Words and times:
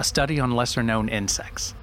A 0.00 0.04
study 0.04 0.40
on 0.40 0.50
lesser 0.52 0.82
known 0.82 1.10
insects. 1.10 1.74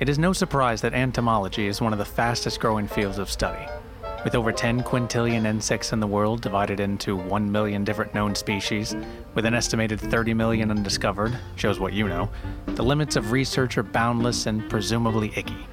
It 0.00 0.08
is 0.08 0.18
no 0.18 0.32
surprise 0.32 0.80
that 0.80 0.94
entomology 0.94 1.66
is 1.66 1.82
one 1.82 1.92
of 1.92 1.98
the 1.98 2.04
fastest 2.06 2.60
growing 2.60 2.88
fields 2.88 3.18
of 3.18 3.30
study. 3.30 3.66
With 4.24 4.34
over 4.34 4.50
10 4.50 4.84
quintillion 4.84 5.44
insects 5.44 5.92
in 5.92 6.00
the 6.00 6.06
world 6.06 6.40
divided 6.40 6.80
into 6.80 7.14
1 7.14 7.52
million 7.52 7.84
different 7.84 8.14
known 8.14 8.34
species, 8.34 8.96
with 9.34 9.44
an 9.44 9.52
estimated 9.52 10.00
30 10.00 10.32
million 10.32 10.70
undiscovered, 10.70 11.38
shows 11.56 11.78
what 11.78 11.92
you 11.92 12.08
know, 12.08 12.30
the 12.68 12.82
limits 12.82 13.16
of 13.16 13.30
research 13.30 13.76
are 13.76 13.82
boundless 13.82 14.46
and 14.46 14.66
presumably 14.70 15.30
icky. 15.36 15.66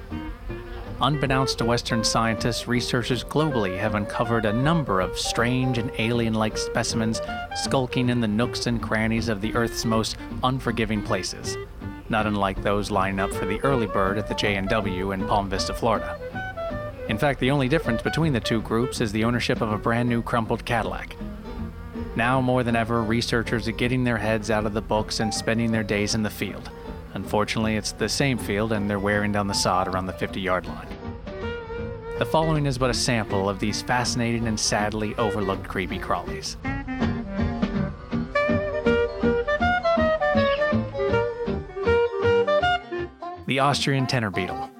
Unbeknownst 1.02 1.58
to 1.58 1.64
Western 1.66 2.02
scientists, 2.02 2.66
researchers 2.66 3.22
globally 3.22 3.78
have 3.78 3.94
uncovered 3.94 4.46
a 4.46 4.52
number 4.52 5.02
of 5.02 5.18
strange 5.18 5.76
and 5.76 5.92
alien 5.98 6.32
like 6.32 6.56
specimens 6.56 7.20
skulking 7.54 8.08
in 8.08 8.18
the 8.18 8.28
nooks 8.28 8.66
and 8.66 8.80
crannies 8.80 9.28
of 9.28 9.42
the 9.42 9.54
Earth's 9.54 9.84
most 9.84 10.16
unforgiving 10.42 11.02
places, 11.02 11.58
not 12.08 12.26
unlike 12.26 12.62
those 12.62 12.90
lining 12.90 13.20
up 13.20 13.30
for 13.30 13.44
the 13.44 13.60
early 13.60 13.86
bird 13.86 14.16
at 14.16 14.26
the 14.26 14.34
J&W 14.34 15.12
in 15.12 15.26
Palm 15.26 15.50
Vista, 15.50 15.74
Florida. 15.74 16.18
In 17.10 17.18
fact, 17.18 17.40
the 17.40 17.50
only 17.50 17.68
difference 17.68 18.00
between 18.00 18.32
the 18.32 18.40
two 18.40 18.62
groups 18.62 19.02
is 19.02 19.12
the 19.12 19.24
ownership 19.24 19.60
of 19.60 19.72
a 19.72 19.78
brand 19.78 20.08
new 20.08 20.22
crumpled 20.22 20.64
Cadillac. 20.64 21.14
Now 22.16 22.40
more 22.40 22.62
than 22.62 22.74
ever, 22.74 23.02
researchers 23.02 23.68
are 23.68 23.72
getting 23.72 24.02
their 24.02 24.16
heads 24.16 24.50
out 24.50 24.64
of 24.64 24.72
the 24.72 24.80
books 24.80 25.20
and 25.20 25.32
spending 25.32 25.72
their 25.72 25.82
days 25.82 26.14
in 26.14 26.22
the 26.22 26.30
field. 26.30 26.70
Unfortunately, 27.16 27.76
it's 27.76 27.92
the 27.92 28.10
same 28.10 28.36
field 28.36 28.72
and 28.72 28.90
they're 28.90 28.98
wearing 28.98 29.32
down 29.32 29.46
the 29.46 29.54
sod 29.54 29.88
around 29.88 30.04
the 30.04 30.12
50 30.12 30.38
yard 30.38 30.66
line. 30.66 30.86
The 32.18 32.26
following 32.26 32.66
is 32.66 32.76
but 32.76 32.90
a 32.90 32.94
sample 32.94 33.48
of 33.48 33.58
these 33.58 33.80
fascinating 33.80 34.46
and 34.46 34.60
sadly 34.60 35.14
overlooked 35.14 35.66
creepy 35.66 35.98
crawlies. 35.98 36.56
The 43.46 43.60
Austrian 43.60 44.06
tenor 44.06 44.30
beetle. 44.30 44.70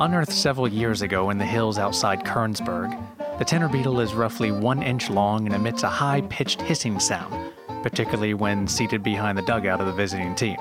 Unearthed 0.00 0.32
several 0.32 0.66
years 0.66 1.02
ago 1.02 1.30
in 1.30 1.38
the 1.38 1.46
hills 1.46 1.78
outside 1.78 2.24
Kernsburg, 2.24 2.98
the 3.38 3.44
tenor 3.44 3.68
beetle 3.68 4.00
is 4.00 4.12
roughly 4.12 4.50
one 4.50 4.82
inch 4.82 5.08
long 5.08 5.46
and 5.46 5.54
emits 5.54 5.84
a 5.84 5.88
high 5.88 6.22
pitched 6.22 6.60
hissing 6.60 6.98
sound, 6.98 7.52
particularly 7.84 8.34
when 8.34 8.66
seated 8.66 9.04
behind 9.04 9.38
the 9.38 9.42
dugout 9.42 9.80
of 9.80 9.86
the 9.86 9.92
visiting 9.92 10.34
team. 10.34 10.56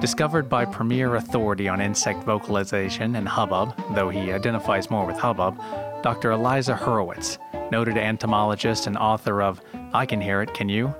Discovered 0.00 0.48
by 0.48 0.64
premier 0.64 1.16
authority 1.16 1.68
on 1.68 1.80
insect 1.80 2.22
vocalization 2.22 3.16
and 3.16 3.26
hubbub, 3.26 3.74
though 3.96 4.08
he 4.08 4.30
identifies 4.30 4.90
more 4.92 5.04
with 5.04 5.16
hubbub, 5.16 5.60
Dr. 6.04 6.30
Eliza 6.30 6.76
Hurwitz, 6.76 7.36
noted 7.72 7.96
entomologist 7.96 8.86
and 8.86 8.96
author 8.96 9.42
of 9.42 9.60
I 9.92 10.06
Can 10.06 10.20
Hear 10.20 10.40
It, 10.40 10.54
Can 10.54 10.68
You? 10.68 10.94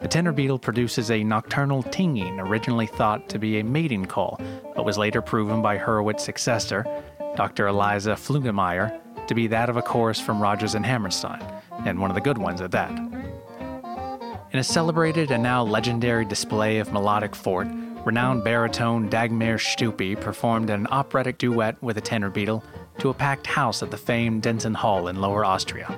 The 0.00 0.08
tenor 0.08 0.32
beetle 0.32 0.58
produces 0.58 1.12
a 1.12 1.22
nocturnal 1.22 1.84
tinging 1.84 2.40
originally 2.40 2.88
thought 2.88 3.28
to 3.28 3.38
be 3.38 3.60
a 3.60 3.64
mating 3.64 4.06
call, 4.06 4.40
but 4.74 4.84
was 4.84 4.98
later 4.98 5.22
proven 5.22 5.62
by 5.62 5.78
Hurowitz's 5.78 6.24
successor, 6.24 6.84
Dr. 7.36 7.68
Eliza 7.68 8.14
Flugemeyer, 8.14 9.00
to 9.28 9.34
be 9.36 9.46
that 9.46 9.70
of 9.70 9.76
a 9.76 9.82
chorus 9.82 10.20
from 10.20 10.42
Rodgers 10.42 10.74
and 10.74 10.84
Hammerstein, 10.84 11.40
and 11.86 12.00
one 12.00 12.10
of 12.10 12.16
the 12.16 12.20
good 12.20 12.38
ones 12.38 12.60
at 12.60 12.72
that. 12.72 12.90
In 14.50 14.58
a 14.58 14.64
celebrated 14.64 15.30
and 15.30 15.44
now 15.44 15.62
legendary 15.62 16.24
display 16.24 16.78
of 16.78 16.92
melodic 16.92 17.36
forte, 17.36 17.81
renowned 18.04 18.42
baritone 18.42 19.08
Dagmar 19.08 19.58
Stupy 19.58 20.16
performed 20.16 20.70
an 20.70 20.86
operatic 20.88 21.38
duet 21.38 21.80
with 21.82 21.98
a 21.98 22.00
tenor 22.00 22.30
beetle 22.30 22.64
to 22.98 23.10
a 23.10 23.14
packed 23.14 23.46
house 23.46 23.82
at 23.82 23.90
the 23.90 23.96
famed 23.96 24.42
Denson 24.42 24.74
Hall 24.74 25.08
in 25.08 25.20
Lower 25.20 25.44
Austria. 25.44 25.96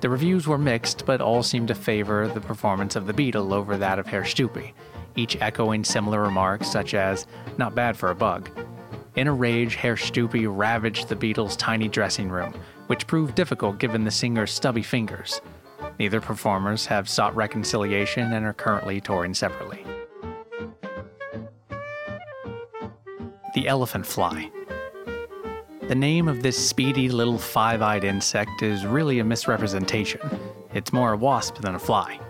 The 0.00 0.08
reviews 0.08 0.46
were 0.46 0.58
mixed, 0.58 1.04
but 1.04 1.20
all 1.20 1.42
seemed 1.42 1.68
to 1.68 1.74
favor 1.74 2.28
the 2.28 2.40
performance 2.40 2.96
of 2.96 3.06
the 3.06 3.12
beetle 3.12 3.52
over 3.52 3.76
that 3.76 3.98
of 3.98 4.06
Herr 4.06 4.24
Stupy, 4.24 4.72
each 5.16 5.36
echoing 5.40 5.84
similar 5.84 6.22
remarks 6.22 6.68
such 6.68 6.94
as, 6.94 7.26
not 7.58 7.74
bad 7.74 7.96
for 7.96 8.10
a 8.10 8.14
bug. 8.14 8.48
In 9.16 9.26
a 9.26 9.32
rage, 9.32 9.74
Herr 9.74 9.96
Stupy 9.96 10.46
ravaged 10.46 11.08
the 11.08 11.16
beetle's 11.16 11.56
tiny 11.56 11.88
dressing 11.88 12.30
room, 12.30 12.54
which 12.86 13.06
proved 13.06 13.34
difficult 13.34 13.78
given 13.78 14.04
the 14.04 14.10
singer's 14.10 14.52
stubby 14.52 14.82
fingers. 14.82 15.40
Neither 15.98 16.20
performers 16.20 16.86
have 16.86 17.08
sought 17.08 17.34
reconciliation 17.34 18.32
and 18.32 18.46
are 18.46 18.52
currently 18.52 19.00
touring 19.00 19.34
separately. 19.34 19.84
The 23.54 23.66
elephant 23.66 24.06
fly. 24.06 24.50
The 25.88 25.94
name 25.94 26.28
of 26.28 26.42
this 26.42 26.56
speedy 26.56 27.08
little 27.08 27.38
five 27.38 27.82
eyed 27.82 28.04
insect 28.04 28.62
is 28.62 28.86
really 28.86 29.18
a 29.18 29.24
misrepresentation. 29.24 30.20
It's 30.72 30.92
more 30.92 31.12
a 31.12 31.16
wasp 31.16 31.56
than 31.56 31.74
a 31.74 31.78
fly. 31.80 32.20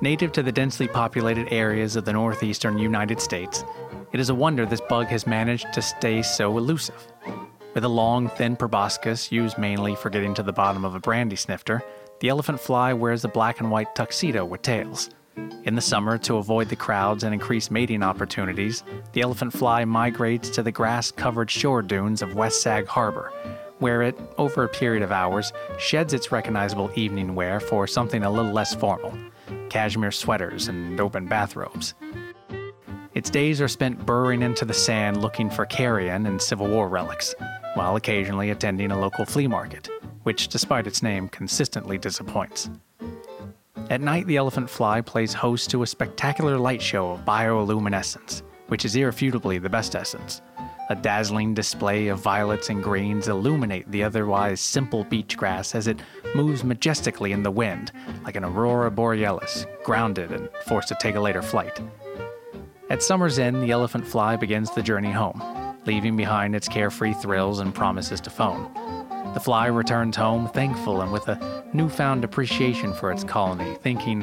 Native 0.00 0.32
to 0.32 0.42
the 0.42 0.52
densely 0.52 0.88
populated 0.88 1.52
areas 1.52 1.94
of 1.94 2.06
the 2.06 2.12
northeastern 2.14 2.78
United 2.78 3.20
States, 3.20 3.64
it 4.12 4.20
is 4.20 4.30
a 4.30 4.34
wonder 4.34 4.64
this 4.64 4.80
bug 4.88 5.06
has 5.08 5.26
managed 5.26 5.72
to 5.74 5.82
stay 5.82 6.22
so 6.22 6.56
elusive. 6.56 7.06
With 7.74 7.84
a 7.84 7.88
long, 7.88 8.28
thin 8.30 8.56
proboscis 8.56 9.30
used 9.30 9.58
mainly 9.58 9.94
for 9.94 10.08
getting 10.08 10.32
to 10.34 10.42
the 10.42 10.52
bottom 10.52 10.84
of 10.86 10.94
a 10.94 11.00
brandy 11.00 11.36
snifter, 11.36 11.82
the 12.20 12.30
elephant 12.30 12.60
fly 12.60 12.94
wears 12.94 13.24
a 13.24 13.28
black 13.28 13.60
and 13.60 13.70
white 13.70 13.94
tuxedo 13.94 14.44
with 14.44 14.62
tails. 14.62 15.10
In 15.64 15.74
the 15.74 15.80
summer, 15.80 16.18
to 16.18 16.36
avoid 16.36 16.68
the 16.68 16.76
crowds 16.76 17.22
and 17.22 17.34
increase 17.34 17.70
mating 17.70 18.02
opportunities, 18.02 18.82
the 19.12 19.20
elephant 19.20 19.52
fly 19.52 19.84
migrates 19.84 20.48
to 20.50 20.62
the 20.62 20.72
grass 20.72 21.10
covered 21.10 21.50
shore 21.50 21.82
dunes 21.82 22.22
of 22.22 22.34
West 22.34 22.62
Sag 22.62 22.86
Harbor, 22.86 23.32
where 23.78 24.02
it, 24.02 24.18
over 24.38 24.64
a 24.64 24.68
period 24.68 25.02
of 25.02 25.12
hours, 25.12 25.52
sheds 25.78 26.14
its 26.14 26.32
recognizable 26.32 26.90
evening 26.94 27.34
wear 27.34 27.60
for 27.60 27.86
something 27.86 28.22
a 28.22 28.30
little 28.30 28.52
less 28.52 28.74
formal 28.74 29.12
cashmere 29.68 30.10
sweaters 30.10 30.68
and 30.68 31.00
open 31.00 31.26
bathrobes. 31.26 31.94
Its 33.14 33.30
days 33.30 33.60
are 33.60 33.68
spent 33.68 34.04
burrowing 34.04 34.42
into 34.42 34.64
the 34.64 34.74
sand 34.74 35.20
looking 35.20 35.50
for 35.50 35.66
carrion 35.66 36.26
and 36.26 36.40
Civil 36.40 36.68
War 36.68 36.88
relics, 36.88 37.34
while 37.74 37.96
occasionally 37.96 38.50
attending 38.50 38.90
a 38.90 38.98
local 38.98 39.24
flea 39.24 39.46
market, 39.46 39.88
which, 40.22 40.48
despite 40.48 40.86
its 40.86 41.02
name, 41.02 41.28
consistently 41.28 41.98
disappoints. 41.98 42.70
At 43.90 44.00
night, 44.00 44.28
the 44.28 44.36
elephant 44.36 44.70
fly 44.70 45.00
plays 45.00 45.34
host 45.34 45.68
to 45.70 45.82
a 45.82 45.86
spectacular 45.86 46.56
light 46.56 46.80
show 46.80 47.10
of 47.10 47.24
bioluminescence, 47.24 48.42
which 48.68 48.84
is 48.84 48.94
irrefutably 48.94 49.58
the 49.58 49.68
best 49.68 49.96
essence. 49.96 50.42
A 50.90 50.94
dazzling 50.94 51.54
display 51.54 52.06
of 52.06 52.20
violets 52.20 52.70
and 52.70 52.84
greens 52.84 53.26
illuminate 53.26 53.90
the 53.90 54.04
otherwise 54.04 54.60
simple 54.60 55.02
beach 55.02 55.36
grass 55.36 55.74
as 55.74 55.88
it 55.88 55.98
moves 56.36 56.62
majestically 56.62 57.32
in 57.32 57.42
the 57.42 57.50
wind, 57.50 57.90
like 58.22 58.36
an 58.36 58.44
aurora 58.44 58.92
borealis, 58.92 59.66
grounded 59.82 60.30
and 60.30 60.48
forced 60.66 60.86
to 60.86 60.96
take 61.00 61.16
a 61.16 61.20
later 61.20 61.42
flight. 61.42 61.80
At 62.90 63.02
summer's 63.02 63.40
end, 63.40 63.60
the 63.60 63.72
elephant 63.72 64.06
fly 64.06 64.36
begins 64.36 64.70
the 64.70 64.82
journey 64.82 65.10
home, 65.10 65.40
leaving 65.86 66.16
behind 66.16 66.54
its 66.54 66.68
carefree 66.68 67.14
thrills 67.14 67.60
and 67.60 67.74
promises 67.74 68.20
to 68.20 68.30
phone. 68.30 68.72
The 69.34 69.40
fly 69.40 69.66
returns 69.66 70.16
home 70.16 70.48
thankful 70.48 71.02
and 71.02 71.12
with 71.12 71.28
a 71.28 71.64
newfound 71.72 72.24
appreciation 72.24 72.92
for 72.92 73.12
its 73.12 73.24
colony, 73.24 73.76
thinking, 73.82 74.22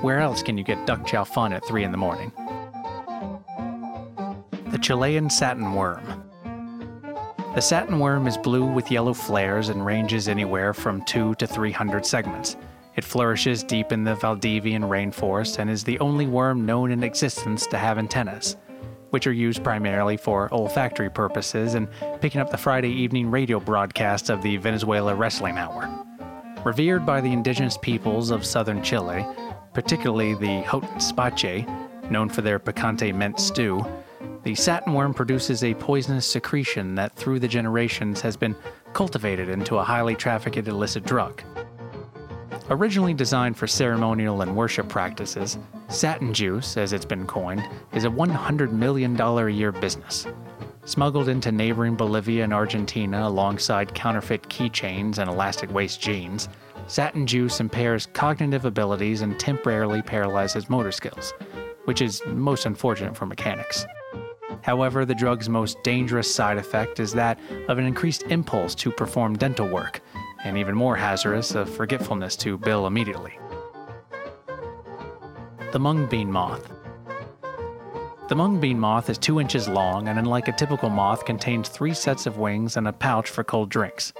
where 0.00 0.20
else 0.20 0.42
can 0.42 0.56
you 0.56 0.64
get 0.64 0.86
duck 0.86 1.06
chow 1.06 1.24
fun 1.24 1.52
at 1.52 1.64
3 1.66 1.84
in 1.84 1.92
the 1.92 1.98
morning? 1.98 2.32
The 4.68 4.78
Chilean 4.78 5.30
satin 5.30 5.74
worm. 5.74 6.22
The 7.54 7.60
satin 7.60 7.98
worm 7.98 8.26
is 8.26 8.36
blue 8.36 8.64
with 8.66 8.90
yellow 8.90 9.14
flares 9.14 9.68
and 9.68 9.84
ranges 9.84 10.28
anywhere 10.28 10.74
from 10.74 11.04
2 11.04 11.34
to 11.36 11.46
300 11.46 12.04
segments. 12.04 12.56
It 12.96 13.04
flourishes 13.04 13.62
deep 13.62 13.92
in 13.92 14.04
the 14.04 14.16
Valdivian 14.16 14.82
rainforest 14.82 15.58
and 15.58 15.68
is 15.68 15.84
the 15.84 15.98
only 15.98 16.26
worm 16.26 16.64
known 16.64 16.90
in 16.90 17.02
existence 17.02 17.66
to 17.68 17.78
have 17.78 17.98
antennas 17.98 18.56
which 19.16 19.26
are 19.26 19.32
used 19.32 19.64
primarily 19.64 20.14
for 20.14 20.52
olfactory 20.52 21.08
purposes 21.08 21.72
and 21.72 21.88
picking 22.20 22.38
up 22.38 22.50
the 22.50 22.58
Friday 22.58 22.90
evening 22.90 23.30
radio 23.30 23.58
broadcast 23.58 24.28
of 24.28 24.42
the 24.42 24.58
Venezuela 24.58 25.14
Wrestling 25.14 25.56
Hour. 25.56 25.88
Revered 26.66 27.06
by 27.06 27.22
the 27.22 27.32
indigenous 27.32 27.78
peoples 27.78 28.30
of 28.30 28.44
southern 28.44 28.82
Chile, 28.82 29.26
particularly 29.72 30.34
the 30.34 30.62
Hotantzpache, 30.64 32.10
known 32.10 32.28
for 32.28 32.42
their 32.42 32.58
picante 32.58 33.14
mint 33.14 33.40
stew, 33.40 33.82
the 34.42 34.54
satin 34.54 34.92
worm 34.92 35.14
produces 35.14 35.64
a 35.64 35.72
poisonous 35.72 36.26
secretion 36.26 36.94
that 36.96 37.16
through 37.16 37.40
the 37.40 37.48
generations 37.48 38.20
has 38.20 38.36
been 38.36 38.54
cultivated 38.92 39.48
into 39.48 39.78
a 39.78 39.82
highly 39.82 40.14
trafficked 40.14 40.68
illicit 40.68 41.04
drug. 41.04 41.42
Originally 42.68 43.14
designed 43.14 43.56
for 43.56 43.68
ceremonial 43.68 44.42
and 44.42 44.56
worship 44.56 44.88
practices, 44.88 45.56
satin 45.88 46.34
juice, 46.34 46.76
as 46.76 46.92
it's 46.92 47.04
been 47.04 47.24
coined, 47.24 47.62
is 47.92 48.04
a 48.04 48.08
$100 48.08 48.72
million 48.72 49.20
a 49.20 49.48
year 49.48 49.70
business. 49.70 50.26
Smuggled 50.84 51.28
into 51.28 51.52
neighboring 51.52 51.94
Bolivia 51.94 52.42
and 52.42 52.52
Argentina 52.52 53.28
alongside 53.28 53.94
counterfeit 53.94 54.42
keychains 54.48 55.18
and 55.18 55.30
elastic 55.30 55.72
waist 55.72 56.00
jeans, 56.00 56.48
satin 56.88 57.24
juice 57.24 57.60
impairs 57.60 58.06
cognitive 58.06 58.64
abilities 58.64 59.20
and 59.20 59.38
temporarily 59.38 60.02
paralyzes 60.02 60.68
motor 60.68 60.92
skills, 60.92 61.34
which 61.84 62.02
is 62.02 62.20
most 62.26 62.66
unfortunate 62.66 63.16
for 63.16 63.26
mechanics. 63.26 63.86
However, 64.62 65.04
the 65.04 65.14
drug's 65.14 65.48
most 65.48 65.80
dangerous 65.84 66.32
side 66.32 66.58
effect 66.58 66.98
is 66.98 67.12
that 67.12 67.38
of 67.68 67.78
an 67.78 67.84
increased 67.84 68.24
impulse 68.24 68.74
to 68.76 68.90
perform 68.90 69.36
dental 69.36 69.68
work, 69.68 70.00
and 70.46 70.56
even 70.56 70.74
more 70.74 70.96
hazardous, 70.96 71.54
of 71.54 71.68
forgetfulness 71.68 72.36
to 72.36 72.56
bill 72.56 72.86
immediately. 72.86 73.38
The 75.72 75.78
mung 75.78 76.06
bean 76.06 76.30
moth. 76.30 76.70
The 78.28 78.34
mung 78.34 78.60
bean 78.60 78.78
moth 78.78 79.10
is 79.10 79.18
2 79.18 79.40
inches 79.40 79.68
long 79.68 80.08
and, 80.08 80.18
unlike 80.18 80.48
a 80.48 80.52
typical 80.52 80.88
moth, 80.88 81.24
contains 81.24 81.68
three 81.68 81.94
sets 81.94 82.26
of 82.26 82.38
wings 82.38 82.76
and 82.76 82.88
a 82.88 82.92
pouch 82.92 83.28
for 83.30 83.44
cold 83.44 83.68
drinks. 83.68 84.12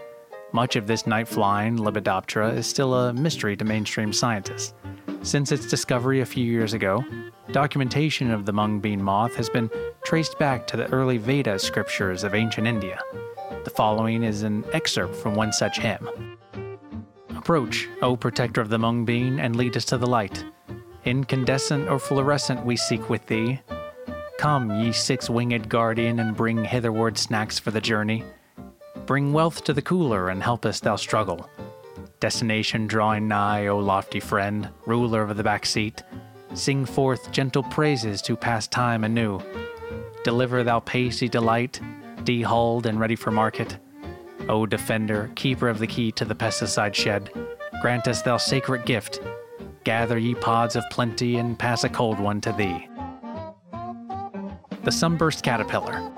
Much 0.52 0.76
of 0.76 0.87
this 0.87 1.06
night 1.06 1.26
flying 1.26 1.76
Lepidoptera 1.76 2.55
is 2.56 2.67
still 2.67 2.94
a 2.94 3.12
mystery 3.12 3.56
to 3.56 3.64
mainstream 3.64 4.12
scientists. 4.12 4.75
Since 5.23 5.50
its 5.50 5.67
discovery 5.67 6.20
a 6.20 6.26
few 6.26 6.44
years 6.44 6.73
ago, 6.73 7.05
documentation 7.52 8.31
of 8.31 8.46
the 8.46 8.52
mung 8.52 8.81
bean 8.81 9.02
moth 9.02 9.34
has 9.34 9.49
been 9.49 9.70
traced 10.05 10.38
back 10.38 10.67
to 10.69 10.76
the 10.76 10.87
early 10.93 11.19
Veda 11.19 11.58
scriptures 11.58 12.23
of 12.23 12.34
ancient 12.34 12.67
India. 12.67 13.00
The 13.67 13.71
following 13.71 14.23
is 14.23 14.45
an 14.45 14.65
excerpt 14.73 15.17
from 15.17 15.35
one 15.35 15.53
such 15.53 15.81
hymn 15.81 16.37
Approach, 17.31 17.89
O 18.01 18.15
protector 18.17 18.61
of 18.61 18.69
the 18.69 18.79
mung 18.79 19.05
bean, 19.05 19.41
and 19.41 19.57
lead 19.57 19.77
us 19.77 19.85
to 19.87 19.99
the 19.99 20.07
light. 20.07 20.45
Incandescent 21.05 21.89
or 21.89 21.99
fluorescent 21.99 22.65
we 22.65 22.77
seek 22.77 23.11
with 23.11 23.27
thee. 23.27 23.61
Come, 24.39 24.71
ye 24.71 24.93
six 24.93 25.29
winged 25.29 25.69
guardian, 25.69 26.21
and 26.21 26.37
bring 26.37 26.63
hitherward 26.63 27.19
snacks 27.19 27.59
for 27.59 27.73
the 27.73 27.81
journey. 27.81 28.23
Bring 29.05 29.33
wealth 29.33 29.65
to 29.65 29.73
the 29.73 29.83
cooler, 29.83 30.29
and 30.29 30.45
help 30.45 30.65
us 30.65 30.79
thou 30.79 30.95
struggle. 30.95 31.51
Destination 32.21 32.87
drawing 32.87 33.27
nigh, 33.27 33.67
O 33.67 33.79
lofty 33.79 34.21
friend, 34.21 34.69
ruler 34.87 35.23
of 35.23 35.37
the 35.37 35.43
back 35.43 35.67
seat. 35.67 36.05
Sing 36.55 36.87
forth 36.87 37.33
gentle 37.33 37.65
praises 37.65 38.23
to 38.23 38.37
pass 38.37 38.69
time 38.69 39.03
anew. 39.03 39.41
Deliver 40.23 40.62
thou 40.62 40.79
pasty 40.79 41.29
delight, 41.29 41.81
dehulled 42.26 42.84
and 42.84 43.00
ready 43.00 43.17
for 43.17 43.31
market. 43.31 43.78
O 44.49 44.67
defender, 44.67 45.31
keeper 45.34 45.69
of 45.69 45.78
the 45.78 45.87
key 45.87 46.12
to 46.12 46.25
the 46.25 46.34
pesticide 46.34 46.94
shed, 46.94 47.31
grant 47.81 48.06
us 48.08 48.20
thou 48.20 48.37
sacred 48.37 48.84
gift. 48.84 49.20
Gather 49.84 50.19
ye 50.19 50.34
pods 50.34 50.76
of 50.76 50.84
plenty 50.90 51.37
and 51.37 51.58
pass 51.58 51.84
a 51.84 51.88
cold 51.88 52.20
one 52.20 52.40
to 52.43 52.52
thee. 52.52 52.88
The 54.82 54.93
Sunburst 54.93 55.43
Caterpillar. 55.43 56.12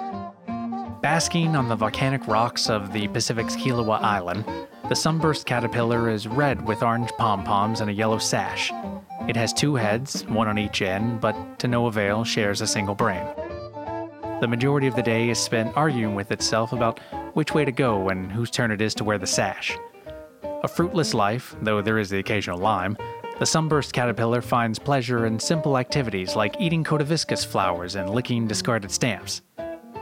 Basking 1.01 1.55
on 1.55 1.69
the 1.69 1.77
volcanic 1.77 2.27
rocks 2.27 2.69
of 2.69 2.93
the 2.93 3.07
Pacific's 3.09 3.55
Kiliwa 3.55 4.01
Island, 4.01 4.45
the 4.89 4.97
sunburst 4.97 5.47
caterpillar 5.47 6.09
is 6.09 6.27
red 6.27 6.67
with 6.67 6.83
orange 6.83 7.11
pom 7.19 7.45
poms 7.45 7.81
and 7.81 7.91
a 7.91 7.93
yellow 7.93 8.17
sash. 8.19 8.73
It 9.29 9.37
has 9.37 9.53
two 9.53 9.75
heads, 9.75 10.25
one 10.27 10.49
on 10.49 10.59
each 10.59 10.81
end, 10.81 11.21
but 11.21 11.59
to 11.59 11.69
no 11.69 11.87
avail 11.87 12.25
shares 12.25 12.63
a 12.63 12.67
single 12.67 12.95
brain. 12.95 13.27
The 14.41 14.47
majority 14.47 14.87
of 14.87 14.95
the 14.95 15.03
day 15.03 15.31
is 15.31 15.39
spent 15.39 15.77
arguing 15.77 16.15
with 16.15 16.31
itself 16.31 16.73
about 16.73 17.01
which 17.35 17.55
way 17.55 17.65
to 17.65 17.73
go 17.73 18.09
and 18.09 18.31
whose 18.31 18.53
turn 18.53 18.71
it 18.71 18.81
is 18.81 18.95
to 18.95 19.05
wear 19.05 19.19
the 19.19 19.27
sash. 19.27 19.77
A 20.63 20.69
fruitless 20.69 21.13
life, 21.13 21.57
though 21.61 21.83
there 21.83 21.99
is 21.99 22.09
the 22.09 22.21
occasional 22.21 22.59
lime, 22.59 22.97
the 23.41 23.47
sunburst 23.47 23.93
caterpillar 23.93 24.41
finds 24.41 24.79
pleasure 24.79 25.27
in 25.27 25.41
simple 25.41 25.77
activities 25.77 26.37
like 26.37 26.61
eating 26.61 26.85
cotoviscus 26.85 27.45
flowers 27.45 27.97
and 27.97 28.11
licking 28.11 28.47
discarded 28.47 28.93
stamps. 28.93 29.43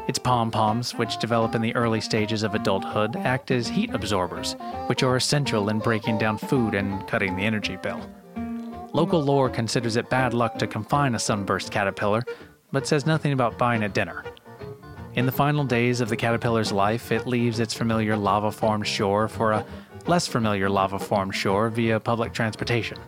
Its 0.06 0.18
pom 0.18 0.50
poms, 0.50 0.94
which 0.94 1.16
develop 1.16 1.54
in 1.54 1.62
the 1.62 1.74
early 1.74 2.02
stages 2.02 2.42
of 2.42 2.54
adulthood, 2.54 3.16
act 3.16 3.50
as 3.50 3.66
heat 3.66 3.94
absorbers, 3.94 4.54
which 4.86 5.02
are 5.02 5.16
essential 5.16 5.70
in 5.70 5.78
breaking 5.78 6.18
down 6.18 6.36
food 6.36 6.74
and 6.74 7.08
cutting 7.08 7.36
the 7.36 7.42
energy 7.42 7.76
bill. 7.76 8.00
Local 8.92 9.22
lore 9.22 9.48
considers 9.48 9.96
it 9.96 10.10
bad 10.10 10.34
luck 10.34 10.58
to 10.58 10.66
confine 10.66 11.14
a 11.14 11.18
sunburst 11.18 11.70
caterpillar, 11.70 12.22
but 12.76 12.86
says 12.86 13.06
nothing 13.06 13.32
about 13.32 13.56
buying 13.56 13.84
a 13.84 13.88
dinner. 13.88 14.22
In 15.14 15.24
the 15.24 15.32
final 15.32 15.64
days 15.64 16.02
of 16.02 16.10
the 16.10 16.16
caterpillar's 16.16 16.70
life, 16.70 17.10
it 17.10 17.26
leaves 17.26 17.58
its 17.58 17.72
familiar 17.72 18.14
lava 18.18 18.52
formed 18.52 18.86
shore 18.86 19.28
for 19.28 19.52
a 19.52 19.64
less 20.06 20.26
familiar 20.26 20.68
lava 20.68 20.98
formed 20.98 21.34
shore 21.34 21.70
via 21.70 21.98
public 21.98 22.34
transportation. 22.34 22.98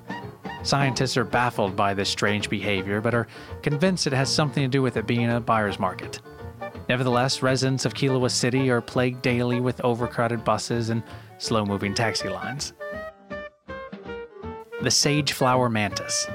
Scientists 0.63 1.19
are 1.19 1.25
baffled 1.27 1.77
by 1.77 1.93
this 1.93 2.09
strange 2.09 2.49
behavior, 2.49 3.03
but 3.03 3.13
are 3.15 3.27
convinced 3.61 4.07
it 4.07 4.15
has 4.15 4.33
something 4.33 4.63
to 4.63 4.69
do 4.69 4.81
with 4.81 4.97
it 4.97 5.07
being 5.07 5.29
a 5.29 5.39
buyer's 5.39 5.79
market. 5.79 6.19
Nevertheless, 6.89 7.43
residents 7.43 7.85
of 7.85 7.93
Kiliwa 7.93 8.31
City 8.31 8.71
are 8.71 8.81
plagued 8.81 9.21
daily 9.21 9.61
with 9.61 9.85
overcrowded 9.85 10.45
buses 10.45 10.89
and 10.89 11.03
slow 11.37 11.67
moving 11.67 11.93
taxi 11.93 12.31
lines. 12.31 12.73
The 14.81 14.91
Sage 14.91 15.33
Flower 15.33 15.69
Mantis. 15.69 16.27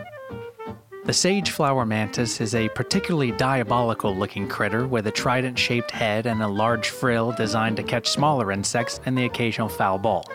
The 1.06 1.12
sage 1.12 1.52
flower 1.52 1.86
mantis 1.86 2.40
is 2.40 2.56
a 2.56 2.70
particularly 2.70 3.34
diabolical 3.34 4.16
looking 4.16 4.48
critter 4.48 4.88
with 4.88 5.06
a 5.06 5.12
trident 5.12 5.60
shaped 5.60 5.92
head 5.92 6.26
and 6.26 6.42
a 6.42 6.48
large 6.48 6.88
frill 6.88 7.34
designed 7.34 7.76
to 7.76 7.84
catch 7.84 8.08
smaller 8.08 8.54
insects 8.54 9.02
and 9.06 9.18
the 9.18 9.26
occasional 9.26 9.68
foul 9.68 9.98
ball. 9.98 10.26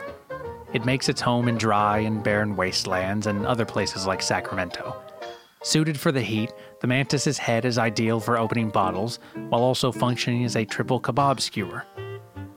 It 0.75 0.85
makes 0.85 1.09
its 1.09 1.23
home 1.23 1.49
in 1.49 1.56
dry 1.56 2.00
and 2.00 2.23
barren 2.23 2.55
wastelands 2.55 3.26
and 3.26 3.47
other 3.47 3.65
places 3.65 4.06
like 4.06 4.20
Sacramento. 4.20 4.94
Suited 5.62 5.99
for 5.99 6.12
the 6.12 6.20
heat, 6.20 6.53
the 6.82 6.87
mantis's 6.87 7.38
head 7.38 7.64
is 7.64 7.79
ideal 7.79 8.21
for 8.21 8.37
opening 8.37 8.69
bottles, 8.69 9.21
while 9.49 9.62
also 9.62 9.91
functioning 9.91 10.44
as 10.44 10.55
a 10.55 10.67
triple 10.67 11.00
kebab 11.00 11.41
skewer. 11.41 11.87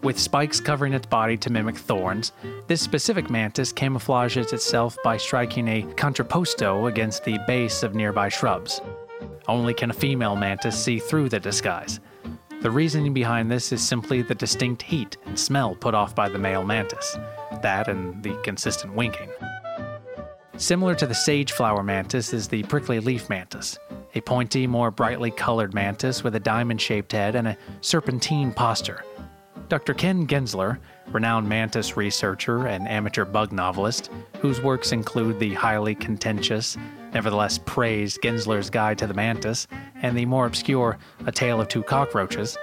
With 0.04 0.18
spikes 0.18 0.60
covering 0.60 0.94
its 0.94 1.06
body 1.06 1.38
to 1.38 1.52
mimic 1.52 1.78
thorns, 1.78 2.32
this 2.66 2.82
specific 2.82 3.30
mantis 3.30 3.72
camouflages 3.72 4.52
itself 4.52 4.98
by 5.04 5.18
striking 5.18 5.68
a 5.68 5.84
contrapposto 5.94 6.90
against 6.90 7.24
the 7.24 7.38
base 7.46 7.84
of 7.84 7.94
nearby 7.94 8.30
shrubs. 8.30 8.82
Only 9.48 9.76
can 9.76 9.92
a 9.92 9.94
female 9.94 10.36
mantis 10.36 10.82
see 10.82 10.98
through 10.98 11.30
the 11.30 11.40
disguise. 11.40 12.00
The 12.62 12.72
reasoning 12.72 13.14
behind 13.14 13.52
this 13.52 13.72
is 13.72 13.88
simply 13.88 14.24
the 14.24 14.34
distinct 14.34 14.82
heat 14.82 15.18
and 15.26 15.38
smell 15.38 15.76
put 15.76 15.94
off 15.94 16.16
by 16.16 16.30
the 16.30 16.40
male 16.40 16.64
mantis, 16.64 17.16
that 17.62 17.88
and 17.88 18.24
the 18.24 18.36
consistent 18.44 18.96
winking. 18.96 19.30
Similar 20.58 20.96
to 20.96 21.06
the 21.06 21.16
sage 21.16 21.52
flower 21.52 21.84
mantis 21.84 22.34
is 22.34 22.48
the 22.48 22.64
prickly 22.64 23.00
leaf 23.00 23.30
mantis, 23.30 23.78
a 24.16 24.22
pointy, 24.22 24.66
more 24.66 24.90
brightly 24.90 25.30
colored 25.30 25.76
mantis 25.76 26.24
with 26.24 26.36
a 26.36 26.40
diamond 26.40 26.82
shaped 26.82 27.12
head 27.12 27.36
and 27.36 27.48
a 27.48 27.58
serpentine 27.82 28.52
posture. 28.52 29.04
Dr. 29.72 29.94
Ken 29.94 30.28
Gensler, 30.28 30.80
renowned 31.14 31.48
mantis 31.48 31.96
researcher 31.96 32.68
and 32.68 32.86
amateur 32.90 33.24
bug 33.24 33.54
novelist, 33.54 34.10
whose 34.42 34.62
works 34.62 34.92
include 34.92 35.40
the 35.40 35.54
highly 35.54 35.96
contentious, 35.96 36.76
nevertheless 37.14 37.58
praised 37.58 38.22
Gensler's 38.22 38.70
Guide 38.70 38.98
to 38.98 39.08
the 39.08 39.14
Mantis 39.14 39.68
and 40.02 40.18
the 40.18 40.26
more 40.26 40.46
obscure 40.46 40.98
A 41.26 41.32
Tale 41.32 41.62
of 41.62 41.70
Two 41.70 41.84
Cockroaches, 41.84 42.58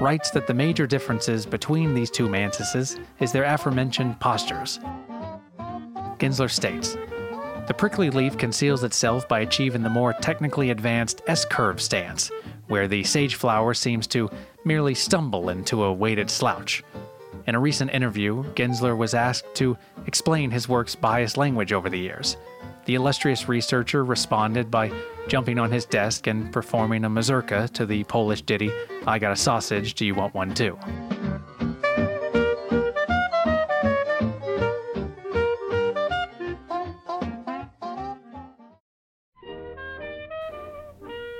writes 0.00 0.30
that 0.30 0.46
the 0.46 0.54
major 0.54 0.86
differences 0.86 1.46
between 1.46 1.94
these 1.94 2.12
two 2.12 2.28
mantises 2.28 2.96
is 3.18 3.32
their 3.32 3.42
aforementioned 3.42 4.20
postures. 4.20 4.78
Gensler 6.20 6.48
states, 6.48 6.96
the 7.66 7.74
prickly 7.74 8.08
leaf 8.08 8.38
conceals 8.38 8.84
itself 8.84 9.26
by 9.26 9.40
achieving 9.40 9.82
the 9.82 9.90
more 9.90 10.12
technically 10.12 10.70
advanced 10.70 11.22
S 11.26 11.44
curve 11.44 11.82
stance, 11.82 12.30
where 12.72 12.88
the 12.88 13.04
sage 13.04 13.34
flower 13.34 13.74
seems 13.74 14.06
to 14.06 14.30
merely 14.64 14.94
stumble 14.94 15.50
into 15.50 15.84
a 15.84 15.92
weighted 15.92 16.30
slouch. 16.30 16.82
In 17.46 17.54
a 17.54 17.60
recent 17.60 17.92
interview, 17.92 18.44
Gensler 18.54 18.96
was 18.96 19.12
asked 19.12 19.54
to 19.56 19.76
explain 20.06 20.50
his 20.50 20.70
work's 20.70 20.94
biased 20.94 21.36
language 21.36 21.74
over 21.74 21.90
the 21.90 21.98
years. 21.98 22.38
The 22.86 22.94
illustrious 22.94 23.46
researcher 23.46 24.06
responded 24.06 24.70
by 24.70 24.90
jumping 25.28 25.58
on 25.58 25.70
his 25.70 25.84
desk 25.84 26.28
and 26.28 26.50
performing 26.50 27.04
a 27.04 27.10
mazurka 27.10 27.68
to 27.74 27.84
the 27.84 28.04
Polish 28.04 28.40
ditty, 28.40 28.72
I 29.06 29.18
Got 29.18 29.32
a 29.32 29.36
Sausage, 29.36 29.92
Do 29.92 30.06
You 30.06 30.14
Want 30.14 30.32
One 30.32 30.54
Too? 30.54 30.78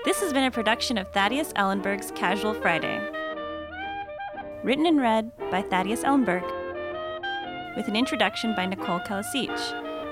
This 0.05 0.21
has 0.21 0.33
been 0.33 0.43
a 0.43 0.51
production 0.51 0.99
of 0.99 1.09
Thaddeus 1.13 1.53
Ellenberg's 1.53 2.11
Casual 2.17 2.55
Friday. 2.55 3.01
Written 4.65 4.85
and 4.87 5.01
read 5.01 5.31
by 5.49 5.63
Thaddeus 5.63 6.03
Ellenberg, 6.03 6.43
with 7.77 7.87
an 7.87 7.95
introduction 7.95 8.53
by 8.57 8.67
Nicole 8.67 8.99
Kalasich 8.99 9.57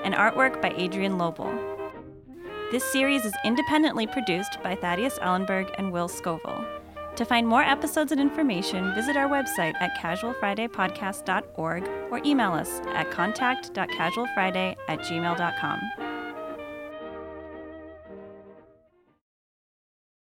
and 0.05 0.13
artwork 0.13 0.61
by 0.61 0.73
Adrian 0.77 1.17
Lobel. 1.17 1.51
This 2.71 2.89
series 2.89 3.25
is 3.25 3.33
independently 3.43 4.07
produced 4.07 4.63
by 4.63 4.75
Thaddeus 4.75 5.19
Ellenberg 5.19 5.75
and 5.77 5.91
Will 5.91 6.07
Scoville. 6.07 6.65
To 7.17 7.25
find 7.25 7.45
more 7.45 7.61
episodes 7.61 8.13
and 8.13 8.21
information, 8.21 8.95
visit 8.95 9.17
our 9.17 9.27
website 9.27 9.73
at 9.81 9.97
casualfridaypodcast.org 9.97 11.89
or 12.09 12.21
email 12.23 12.53
us 12.53 12.79
at 12.93 13.11
contact.casualfriday 13.11 14.77
at 14.87 14.99
gmail.com. 14.99 16.10